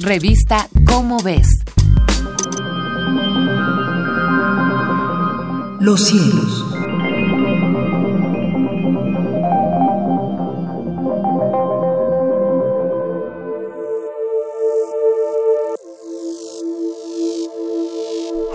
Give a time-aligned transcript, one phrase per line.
[0.00, 1.46] Revista Cómo ves.
[5.80, 6.64] Los cielos.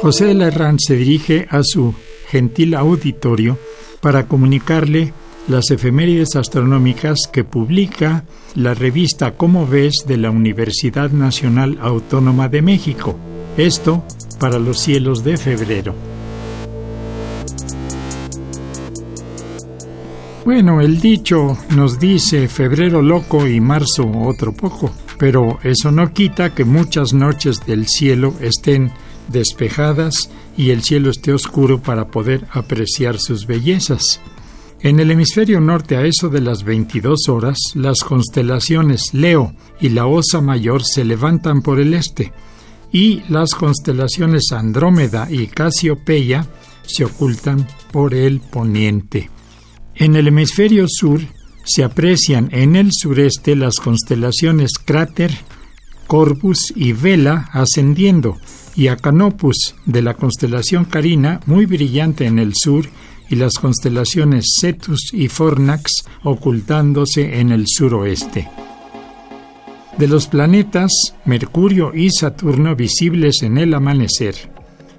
[0.00, 1.94] José de la Herrán se dirige a su
[2.28, 3.58] gentil auditorio
[4.00, 5.12] para comunicarle
[5.48, 8.24] las efemérides astronómicas que publica
[8.54, 13.18] la revista Cómo ves de la Universidad Nacional Autónoma de México.
[13.56, 14.04] Esto
[14.38, 15.94] para los cielos de febrero.
[20.44, 26.54] Bueno, el dicho nos dice febrero loco y marzo otro poco, pero eso no quita
[26.54, 28.92] que muchas noches del cielo estén
[29.28, 34.20] despejadas y el cielo esté oscuro para poder apreciar sus bellezas.
[34.80, 40.06] En el hemisferio norte a eso de las 22 horas, las constelaciones Leo y la
[40.06, 42.32] Osa Mayor se levantan por el este
[42.92, 46.46] y las constelaciones Andrómeda y Casiopeia
[46.86, 49.30] se ocultan por el poniente.
[49.94, 51.20] En el hemisferio sur
[51.64, 55.32] se aprecian en el sureste las constelaciones Cráter,
[56.06, 58.38] Corvus y Vela ascendiendo,
[58.74, 62.88] y a Canopus de la constelación Carina, muy brillante en el sur,
[63.28, 68.48] y las constelaciones Cetus y Fornax ocultándose en el suroeste.
[69.96, 70.92] De los planetas,
[71.24, 74.36] Mercurio y Saturno visibles en el amanecer,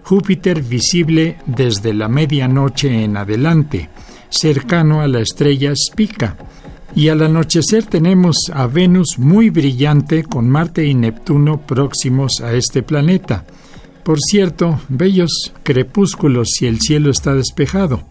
[0.03, 3.89] Júpiter visible desde la medianoche en adelante,
[4.30, 6.35] cercano a la estrella Spica,
[6.95, 12.83] y al anochecer tenemos a Venus muy brillante con Marte y Neptuno próximos a este
[12.83, 13.45] planeta,
[14.09, 18.07] por cierto, bellos crepúsculos si el cielo está despejado.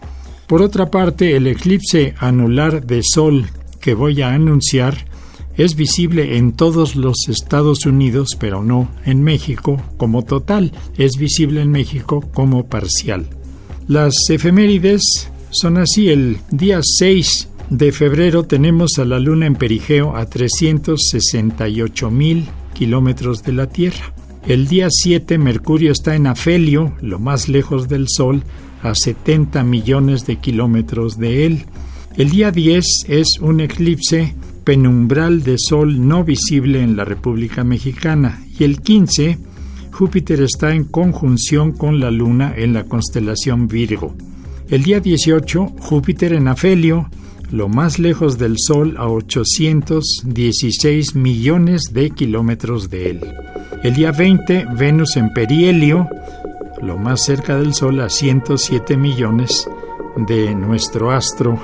[0.47, 5.07] Por otra parte, el eclipse anular de Sol que voy a anunciar
[5.57, 11.63] es visible en todos los Estados Unidos, pero no en México como total, es visible
[11.63, 13.27] en México como parcial.
[13.89, 15.03] Las efemérides
[15.51, 22.09] son así, el día 6 de febrero tenemos a la luna en perigeo a 368
[22.13, 24.15] mil kilómetros de la Tierra.
[24.49, 28.43] El día 7 Mercurio está en afelio, lo más lejos del Sol,
[28.83, 31.67] a 70 millones de kilómetros de él.
[32.17, 38.43] El día 10 es un eclipse penumbral de Sol no visible en la República Mexicana
[38.59, 39.39] y el 15
[39.93, 44.15] Júpiter está en conjunción con la Luna en la constelación Virgo.
[44.71, 47.11] El día 18 Júpiter en afelio,
[47.51, 53.21] lo más lejos del Sol a 816 millones de kilómetros de él.
[53.83, 56.09] El día 20, Venus en perihelio,
[56.83, 59.69] lo más cerca del Sol a 107 millones
[60.17, 61.61] de nuestro astro.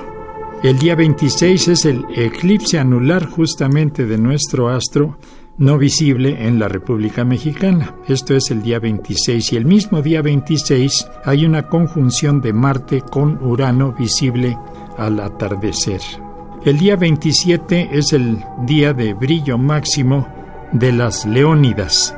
[0.63, 5.17] El día 26 es el eclipse anular justamente de nuestro astro
[5.57, 7.95] no visible en la República Mexicana.
[8.07, 13.01] Esto es el día 26 y el mismo día 26 hay una conjunción de Marte
[13.01, 14.57] con Urano visible
[14.97, 16.01] al atardecer.
[16.63, 20.44] El día 27 es el día de brillo máximo
[20.79, 22.15] de las Leónidas.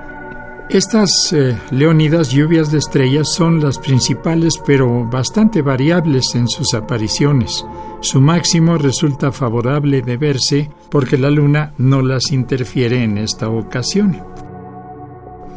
[0.70, 7.64] Estas eh, Leónidas lluvias de estrellas son las principales pero bastante variables en sus apariciones.
[8.02, 14.22] Su máximo resulta favorable de verse porque la luna no las interfiere en esta ocasión.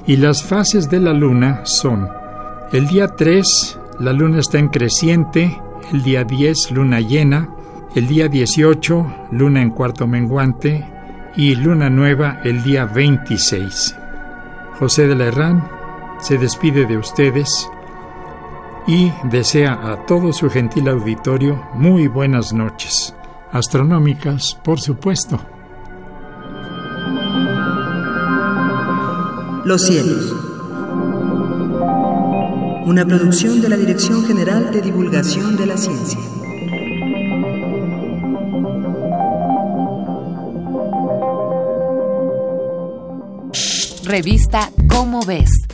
[0.06, 2.08] Y las fases de la luna son
[2.72, 5.60] el día 3 la luna está en creciente,
[5.92, 7.50] el día 10 luna llena,
[7.94, 10.86] el día 18 luna en cuarto menguante,
[11.36, 13.96] y luna nueva el día 26.
[14.78, 15.68] José de la Herrán
[16.20, 17.68] se despide de ustedes
[18.86, 23.14] y desea a todo su gentil auditorio muy buenas noches,
[23.52, 25.40] astronómicas por supuesto.
[29.64, 30.34] Los cielos.
[32.86, 36.18] Una producción de la Dirección General de Divulgación de la Ciencia.
[44.10, 45.69] Revista Cómo ves.